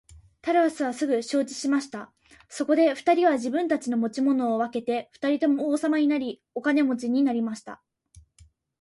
[0.41, 2.11] タラスはすぐ承知しました。
[2.49, 7.83] そこで二人は自分たちの持ち物を分けて二人とも王様になり、お金持になりました。